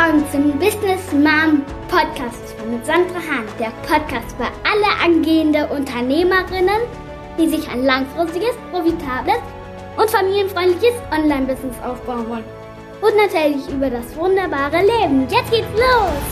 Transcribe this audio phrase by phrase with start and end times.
[0.00, 3.46] willkommen zum Business Mom Podcast mit Sandra Hahn.
[3.58, 6.80] Der Podcast für alle angehende Unternehmerinnen,
[7.38, 9.40] die sich ein langfristiges, profitables
[9.98, 12.44] und familienfreundliches Online-Business aufbauen wollen.
[13.02, 15.28] Und natürlich über das wunderbare Leben.
[15.28, 16.22] Jetzt geht's los!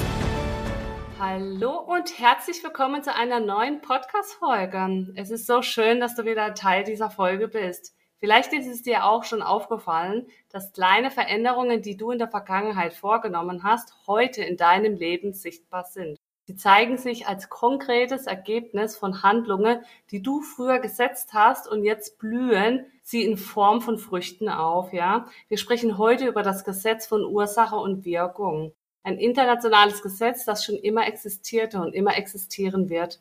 [1.18, 5.08] Hallo und herzlich willkommen zu einer neuen Podcast-Folge.
[5.14, 7.97] Es ist so schön, dass du wieder Teil dieser Folge bist.
[8.20, 12.92] Vielleicht ist es dir auch schon aufgefallen, dass kleine Veränderungen, die du in der Vergangenheit
[12.92, 16.18] vorgenommen hast, heute in deinem Leben sichtbar sind.
[16.48, 22.18] Sie zeigen sich als konkretes Ergebnis von Handlungen, die du früher gesetzt hast und jetzt
[22.18, 25.26] blühen sie in Form von Früchten auf, ja.
[25.48, 28.72] Wir sprechen heute über das Gesetz von Ursache und Wirkung.
[29.02, 33.20] Ein internationales Gesetz, das schon immer existierte und immer existieren wird.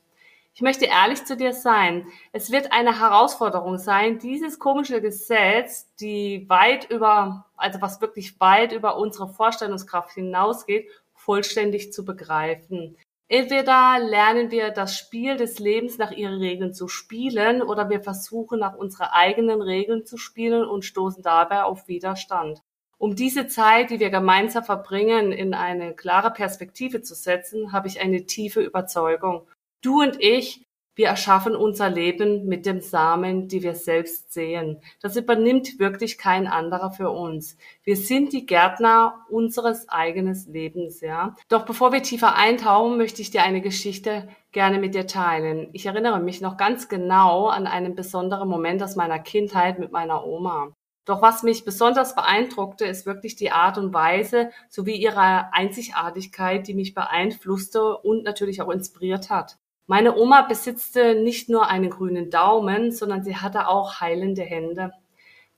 [0.57, 2.07] Ich möchte ehrlich zu dir sein.
[2.31, 8.71] Es wird eine Herausforderung sein, dieses komische Gesetz, die weit über, also was wirklich weit
[8.71, 12.97] über unsere Vorstellungskraft hinausgeht, vollständig zu begreifen.
[13.27, 18.57] Entweder lernen wir das Spiel des Lebens nach ihren Regeln zu spielen oder wir versuchen
[18.57, 22.63] nach unseren eigenen Regeln zu spielen und stoßen dabei auf Widerstand.
[22.97, 28.01] Um diese Zeit, die wir gemeinsam verbringen, in eine klare Perspektive zu setzen, habe ich
[28.01, 29.47] eine tiefe Überzeugung.
[29.87, 34.81] Du und ich, wir erschaffen unser Leben mit dem Samen, die wir selbst sehen.
[35.01, 37.55] Das übernimmt wirklich kein anderer für uns.
[37.83, 41.37] Wir sind die Gärtner unseres eigenen Lebens, ja.
[41.47, 45.69] Doch bevor wir tiefer eintauchen, möchte ich dir eine Geschichte gerne mit dir teilen.
[45.71, 50.25] Ich erinnere mich noch ganz genau an einen besonderen Moment aus meiner Kindheit mit meiner
[50.25, 50.73] Oma.
[51.05, 56.73] Doch was mich besonders beeindruckte, ist wirklich die Art und Weise sowie ihre Einzigartigkeit, die
[56.73, 59.57] mich beeinflusste und natürlich auch inspiriert hat.
[59.87, 64.91] Meine Oma besitzte nicht nur einen grünen Daumen, sondern sie hatte auch heilende Hände.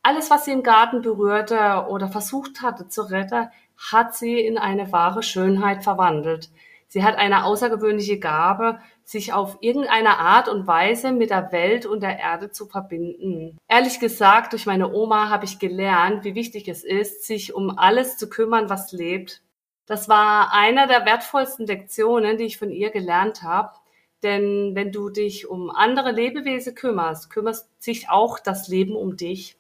[0.04, 3.50] Alles, was sie im Garten berührte oder versucht hatte zu retten,
[3.92, 6.50] hat sie in eine wahre Schönheit verwandelt.
[6.88, 12.02] Sie hat eine außergewöhnliche Gabe, sich auf irgendeine Art und Weise mit der Welt und
[12.02, 13.58] der Erde zu verbinden.
[13.68, 18.18] Ehrlich gesagt, durch meine Oma habe ich gelernt, wie wichtig es ist, sich um alles
[18.18, 19.42] zu kümmern, was lebt.
[19.88, 23.72] Das war einer der wertvollsten Lektionen, die ich von ihr gelernt habe.
[24.24, 29.56] Denn wenn du dich um andere Lebewesen kümmerst, kümmerst sich auch das Leben um dich.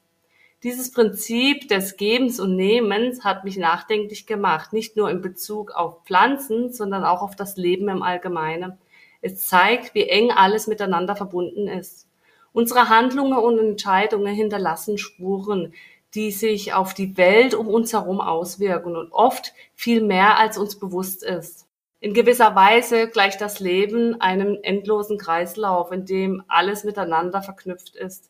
[0.63, 6.03] Dieses Prinzip des Gebens und Nehmens hat mich nachdenklich gemacht, nicht nur in Bezug auf
[6.03, 8.77] Pflanzen, sondern auch auf das Leben im Allgemeinen.
[9.21, 12.09] Es zeigt, wie eng alles miteinander verbunden ist.
[12.51, 15.73] Unsere Handlungen und Entscheidungen hinterlassen Spuren,
[16.13, 20.77] die sich auf die Welt um uns herum auswirken und oft viel mehr als uns
[20.77, 21.68] bewusst ist.
[22.01, 28.29] In gewisser Weise gleicht das Leben einem endlosen Kreislauf, in dem alles miteinander verknüpft ist.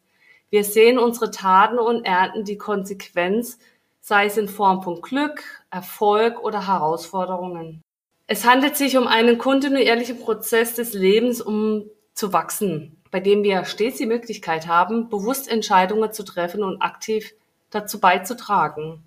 [0.50, 3.60] Wir sehen unsere Taten und ernten die Konsequenz,
[4.02, 7.84] sei es in Form von Glück, Erfolg oder Herausforderungen.
[8.26, 13.66] Es handelt sich um einen kontinuierlichen Prozess des Lebens, um zu wachsen, bei dem wir
[13.66, 17.34] stets die Möglichkeit haben, bewusst Entscheidungen zu treffen und aktiv
[17.70, 19.04] dazu beizutragen.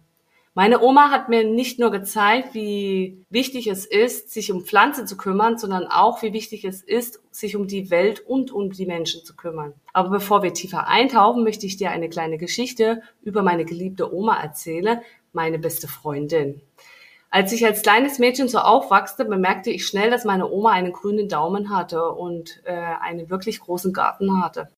[0.55, 5.17] Meine Oma hat mir nicht nur gezeigt, wie wichtig es ist, sich um Pflanzen zu
[5.17, 9.25] kümmern, sondern auch, wie wichtig es ist, sich um die Welt und um die Menschen
[9.25, 9.73] zu kümmern.
[9.95, 14.43] Aber bevor wir tiefer eintauchen, möchte ich dir eine kleine Geschichte über meine geliebte Oma
[14.43, 15.01] erzählen,
[15.33, 16.61] meine beste Freundin.
[17.31, 21.31] Als ich als kleines Mädchen so aufwachste, bemerkte ich schnell, dass meine Oma einen grünen
[21.31, 24.69] Daumen hatte und äh, einen wirklich großen Garten hatte.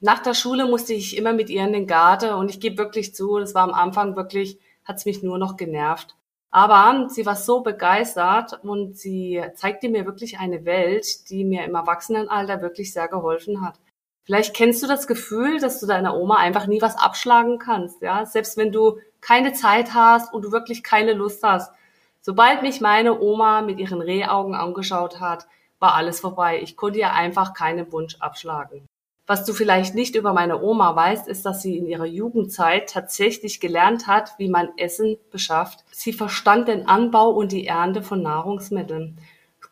[0.00, 3.16] Nach der Schule musste ich immer mit ihr in den Garten und ich gebe wirklich
[3.16, 6.16] zu, das war am Anfang wirklich hat es mich nur noch genervt.
[6.50, 11.74] Aber sie war so begeistert und sie zeigte mir wirklich eine Welt, die mir im
[11.74, 13.80] Erwachsenenalter wirklich sehr geholfen hat.
[14.22, 18.24] Vielleicht kennst du das Gefühl, dass du deiner Oma einfach nie was abschlagen kannst, ja?
[18.24, 21.72] Selbst wenn du keine Zeit hast und du wirklich keine Lust hast.
[22.20, 25.46] Sobald mich meine Oma mit ihren Rehaugen angeschaut hat,
[25.78, 26.60] war alles vorbei.
[26.62, 28.86] Ich konnte ihr einfach keinen Wunsch abschlagen.
[29.26, 33.58] Was du vielleicht nicht über meine Oma weißt, ist, dass sie in ihrer Jugendzeit tatsächlich
[33.58, 35.84] gelernt hat, wie man Essen beschafft.
[35.90, 39.18] Sie verstand den Anbau und die Ernte von Nahrungsmitteln.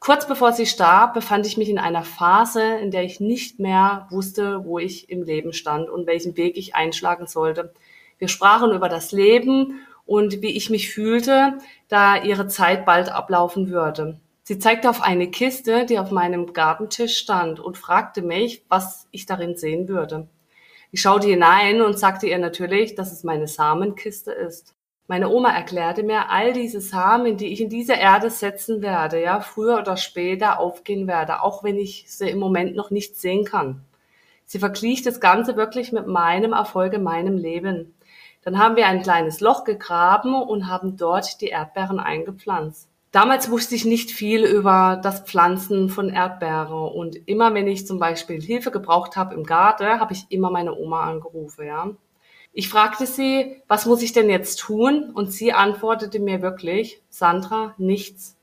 [0.00, 4.08] Kurz bevor sie starb, befand ich mich in einer Phase, in der ich nicht mehr
[4.10, 7.72] wusste, wo ich im Leben stand und welchen Weg ich einschlagen sollte.
[8.18, 11.58] Wir sprachen über das Leben und wie ich mich fühlte,
[11.88, 14.18] da ihre Zeit bald ablaufen würde.
[14.44, 19.26] Sie zeigte auf eine Kiste, die auf meinem Gartentisch stand und fragte mich, was ich
[19.26, 20.28] darin sehen würde.
[20.90, 24.74] Ich schaute hinein und sagte ihr natürlich, dass es meine Samenkiste ist.
[25.06, 29.40] Meine Oma erklärte mir, all diese Samen, die ich in diese Erde setzen werde, ja,
[29.40, 33.84] früher oder später aufgehen werde, auch wenn ich sie im Moment noch nicht sehen kann.
[34.44, 37.94] Sie verglich das Ganze wirklich mit meinem Erfolg in meinem Leben.
[38.42, 42.91] Dann haben wir ein kleines Loch gegraben und haben dort die Erdbeeren eingepflanzt.
[43.12, 47.98] Damals wusste ich nicht viel über das Pflanzen von Erdbeere und immer wenn ich zum
[47.98, 51.90] Beispiel Hilfe gebraucht habe im Garten, habe ich immer meine Oma angerufen, ja.
[52.54, 55.10] Ich fragte sie, was muss ich denn jetzt tun?
[55.14, 58.38] Und sie antwortete mir wirklich, Sandra, nichts.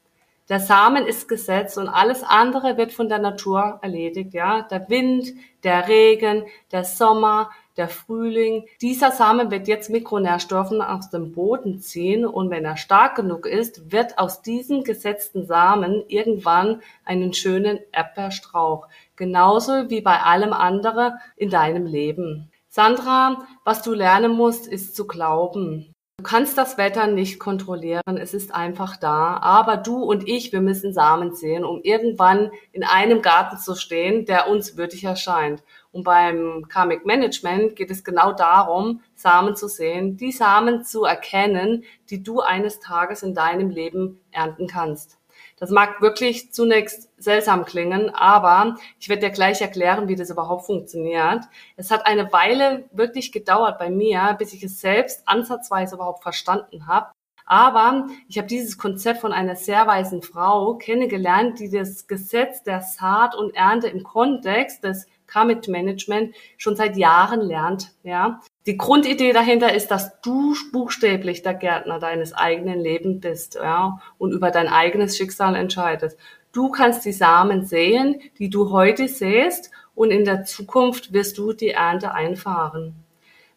[0.50, 4.62] Der Samen ist gesetzt und alles andere wird von der Natur erledigt, ja.
[4.64, 5.34] Der Wind,
[5.64, 8.66] der Regen, der Sommer, der Frühling.
[8.82, 13.92] Dieser Samen wird jetzt Mikronährstoffen aus dem Boden ziehen und wenn er stark genug ist,
[13.92, 18.88] wird aus diesem gesetzten Samen irgendwann einen schönen Erdbeerstrauch.
[19.16, 22.52] Genauso wie bei allem anderen in deinem Leben.
[22.68, 25.96] Sandra, was du lernen musst, ist zu glauben.
[26.20, 29.38] Du kannst das Wetter nicht kontrollieren, es ist einfach da.
[29.38, 34.26] Aber du und ich, wir müssen Samen sehen, um irgendwann in einem Garten zu stehen,
[34.26, 35.64] der uns würdig erscheint.
[35.94, 41.86] Und beim Karmic Management geht es genau darum, Samen zu sehen, die Samen zu erkennen,
[42.10, 45.19] die du eines Tages in deinem Leben ernten kannst.
[45.60, 50.66] Das mag wirklich zunächst seltsam klingen, aber ich werde dir gleich erklären, wie das überhaupt
[50.66, 51.44] funktioniert.
[51.76, 56.88] Es hat eine Weile wirklich gedauert bei mir, bis ich es selbst ansatzweise überhaupt verstanden
[56.88, 57.12] habe.
[57.46, 62.82] Aber ich habe dieses Konzept von einer sehr weisen Frau kennengelernt, die das Gesetz der
[62.82, 67.92] Saat und Ernte im Kontext des Karmic Management schon seit Jahren lernt.
[68.04, 68.40] Ja,
[68.70, 74.32] die Grundidee dahinter ist, dass du buchstäblich der Gärtner deines eigenen Lebens bist, ja, und
[74.32, 76.20] über dein eigenes Schicksal entscheidest.
[76.52, 81.52] Du kannst die Samen sehen, die du heute sähst, und in der Zukunft wirst du
[81.52, 82.94] die Ernte einfahren.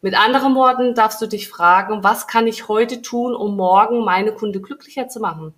[0.00, 4.32] Mit anderen Worten darfst du dich fragen, was kann ich heute tun, um morgen meine
[4.32, 5.52] Kunde glücklicher zu machen?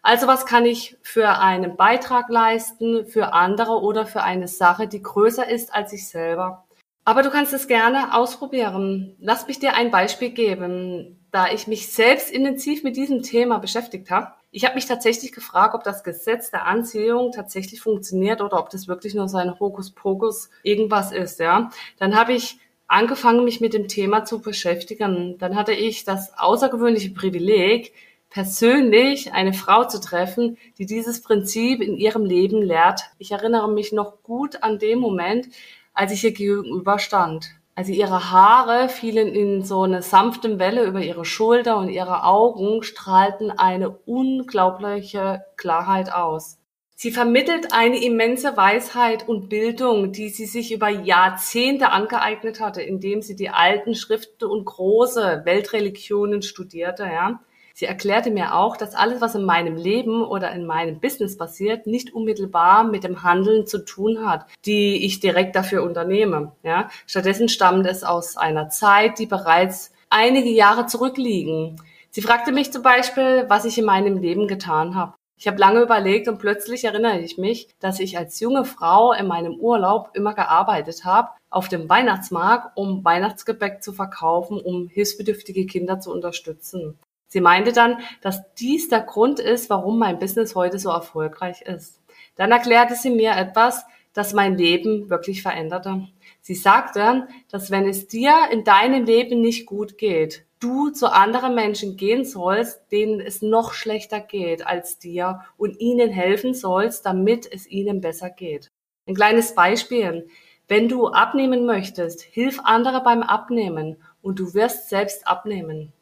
[0.00, 5.02] Also was kann ich für einen Beitrag leisten, für andere oder für eine Sache, die
[5.02, 6.65] größer ist als ich selber?
[7.06, 9.14] Aber du kannst es gerne ausprobieren.
[9.20, 14.10] Lass mich dir ein Beispiel geben, da ich mich selbst intensiv mit diesem Thema beschäftigt
[14.10, 14.32] habe.
[14.50, 18.88] Ich habe mich tatsächlich gefragt, ob das Gesetz der Anziehung tatsächlich funktioniert oder ob das
[18.88, 21.70] wirklich nur so ein Hokuspokus irgendwas ist, ja.
[21.96, 22.58] Dann habe ich
[22.88, 25.38] angefangen, mich mit dem Thema zu beschäftigen.
[25.38, 27.92] Dann hatte ich das außergewöhnliche Privileg,
[28.30, 33.02] persönlich eine Frau zu treffen, die dieses Prinzip in ihrem Leben lehrt.
[33.18, 35.46] Ich erinnere mich noch gut an den Moment,
[35.96, 37.50] als ich ihr gegenüber stand.
[37.74, 42.82] Also ihre Haare fielen in so eine sanfte Welle über ihre Schulter und ihre Augen
[42.82, 46.58] strahlten eine unglaubliche Klarheit aus.
[46.94, 53.20] Sie vermittelt eine immense Weisheit und Bildung, die sie sich über Jahrzehnte angeeignet hatte, indem
[53.20, 57.40] sie die alten Schriften und große Weltreligionen studierte, ja.
[57.78, 61.86] Sie erklärte mir auch, dass alles, was in meinem Leben oder in meinem Business passiert,
[61.86, 66.52] nicht unmittelbar mit dem Handeln zu tun hat, die ich direkt dafür unternehme.
[66.62, 66.88] Ja?
[67.06, 71.76] Stattdessen stammt es aus einer Zeit, die bereits einige Jahre zurückliegen.
[72.08, 75.12] Sie fragte mich zum Beispiel, was ich in meinem Leben getan habe.
[75.36, 79.26] Ich habe lange überlegt und plötzlich erinnere ich mich, dass ich als junge Frau in
[79.26, 86.00] meinem Urlaub immer gearbeitet habe auf dem Weihnachtsmarkt, um Weihnachtsgebäck zu verkaufen, um hilfsbedürftige Kinder
[86.00, 86.98] zu unterstützen.
[87.28, 92.00] Sie meinte dann, dass dies der Grund ist, warum mein Business heute so erfolgreich ist.
[92.36, 96.08] Dann erklärte sie mir etwas, das mein Leben wirklich veränderte.
[96.40, 101.54] Sie sagte, dass wenn es dir in deinem Leben nicht gut geht, du zu anderen
[101.54, 107.50] Menschen gehen sollst, denen es noch schlechter geht als dir und ihnen helfen sollst, damit
[107.50, 108.70] es ihnen besser geht.
[109.06, 110.28] Ein kleines Beispiel.
[110.68, 115.92] Wenn du abnehmen möchtest, hilf andere beim Abnehmen und du wirst selbst abnehmen.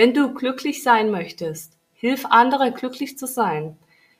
[0.00, 3.76] Wenn du glücklich sein möchtest, hilf andere glücklich zu sein.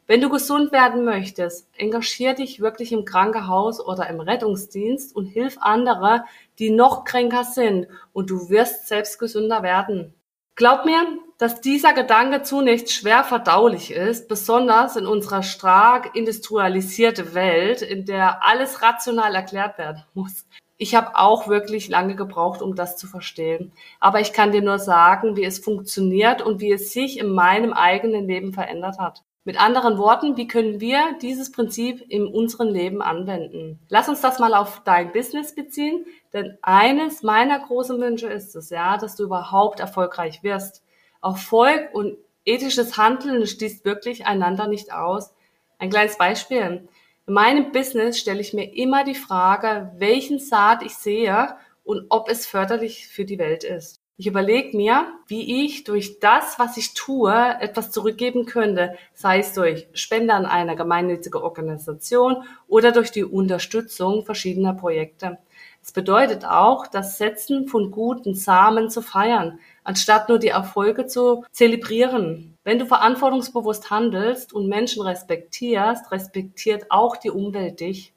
[0.06, 5.56] Wenn du gesund werden möchtest, engagier dich wirklich im Krankenhaus oder im Rettungsdienst und hilf
[5.58, 6.26] andere,
[6.58, 10.12] die noch kränker sind und du wirst selbst gesünder werden.
[10.54, 11.00] Glaub mir,
[11.38, 18.46] dass dieser Gedanke zunächst schwer verdaulich ist, besonders in unserer stark industrialisierten Welt, in der
[18.46, 20.44] alles rational erklärt werden muss.
[20.82, 23.70] Ich habe auch wirklich lange gebraucht, um das zu verstehen.
[24.00, 27.74] Aber ich kann dir nur sagen, wie es funktioniert und wie es sich in meinem
[27.74, 29.22] eigenen Leben verändert hat.
[29.44, 33.78] Mit anderen Worten, wie können wir dieses Prinzip in unserem Leben anwenden?
[33.90, 38.70] Lass uns das mal auf dein Business beziehen, denn eines meiner großen Wünsche ist es,
[38.70, 40.82] ja, dass du überhaupt erfolgreich wirst.
[41.22, 45.34] Erfolg und ethisches Handeln schließt wirklich einander nicht aus.
[45.78, 46.88] Ein kleines Beispiel.
[47.26, 52.28] In meinem Business stelle ich mir immer die Frage, welchen Saat ich sehe und ob
[52.28, 54.00] es förderlich für die Welt ist.
[54.20, 59.54] Ich überlege mir, wie ich durch das, was ich tue, etwas zurückgeben könnte, sei es
[59.54, 65.38] durch Spende an eine gemeinnützige Organisation oder durch die Unterstützung verschiedener Projekte.
[65.82, 71.46] Es bedeutet auch, das Setzen von guten Samen zu feiern, anstatt nur die Erfolge zu
[71.50, 72.58] zelebrieren.
[72.70, 78.14] Wenn du verantwortungsbewusst handelst und Menschen respektierst, respektiert auch die Umwelt dich.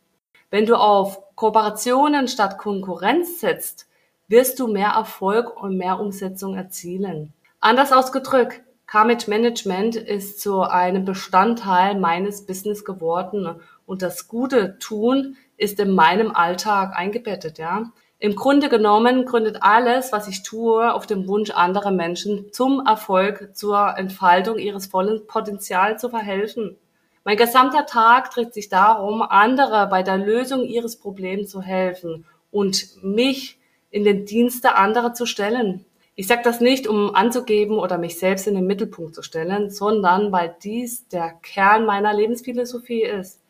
[0.51, 3.88] Wenn du auf Kooperationen statt Konkurrenz setzt,
[4.27, 7.33] wirst du mehr Erfolg und mehr Umsetzung erzielen.
[7.62, 13.55] Anders ausgedrückt, Karmic Management ist zu einem Bestandteil meines Business geworden
[13.88, 17.91] und das Gute tun ist in meinem Alltag eingebettet, ja.
[18.24, 23.50] Im Grunde genommen gründet alles, was ich tue, auf dem Wunsch anderer Menschen zum Erfolg,
[23.53, 26.77] zur Entfaltung ihres vollen Potenzials zu verhelfen.
[27.25, 33.03] Mein gesamter Tag dreht sich darum, andere bei der Lösung ihres Problems zu helfen und
[33.03, 33.60] mich
[33.92, 35.84] in den Dienst der anderen zu stellen.
[36.15, 40.32] Ich sage das nicht, um anzugeben oder mich selbst in den Mittelpunkt zu stellen, sondern
[40.32, 43.42] weil dies der Kern meiner Lebensphilosophie ist.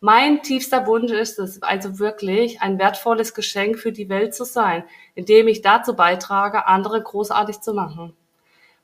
[0.00, 4.84] Mein tiefster Wunsch ist es also wirklich, ein wertvolles Geschenk für die Welt zu sein,
[5.16, 8.14] indem ich dazu beitrage, andere großartig zu machen.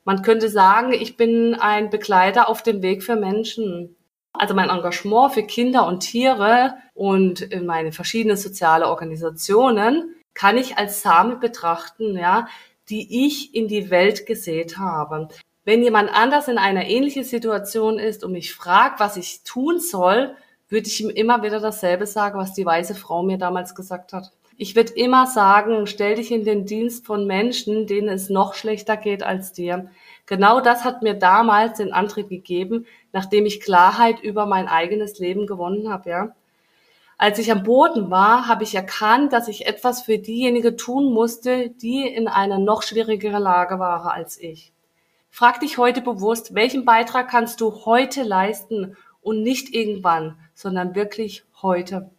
[0.03, 3.95] Man könnte sagen, ich bin ein Begleiter auf dem Weg für Menschen.
[4.33, 10.77] Also mein Engagement für Kinder und Tiere und in meine verschiedenen soziale Organisationen kann ich
[10.77, 12.49] als Samen betrachten, ja,
[12.89, 15.29] die ich in die Welt gesät habe.
[15.63, 20.35] Wenn jemand anders in einer ähnlichen Situation ist und mich fragt, was ich tun soll,
[20.69, 24.31] würde ich ihm immer wieder dasselbe sagen, was die weise Frau mir damals gesagt hat.
[24.57, 28.95] Ich würde immer sagen, stell dich in den Dienst von Menschen, denen es noch schlechter
[28.95, 29.89] geht als dir.
[30.27, 35.45] Genau das hat mir damals den Antrieb gegeben, nachdem ich Klarheit über mein eigenes Leben
[35.45, 36.35] gewonnen habe, ja.
[37.17, 41.69] Als ich am Boden war, habe ich erkannt, dass ich etwas für diejenige tun musste,
[41.69, 44.73] die in einer noch schwierigeren Lage waren als ich.
[45.29, 51.43] Frag dich heute bewusst, welchen Beitrag kannst du heute leisten und nicht irgendwann, sondern wirklich
[51.61, 52.11] heute.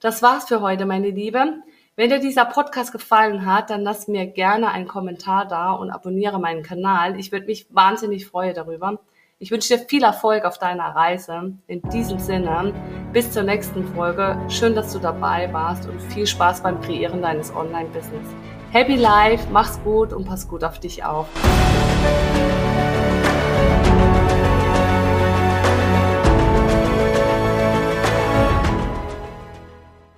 [0.00, 1.62] Das war's für heute, meine Liebe.
[1.94, 6.38] Wenn dir dieser Podcast gefallen hat, dann lass mir gerne einen Kommentar da und abonniere
[6.38, 7.18] meinen Kanal.
[7.18, 8.98] Ich würde mich wahnsinnig freuen darüber.
[9.38, 11.54] Ich wünsche dir viel Erfolg auf deiner Reise.
[11.68, 12.74] In diesem Sinne,
[13.12, 14.38] bis zur nächsten Folge.
[14.48, 18.28] Schön, dass du dabei warst und viel Spaß beim Kreieren deines Online-Business.
[18.72, 21.28] Happy Life, mach's gut und pass gut auf dich auf.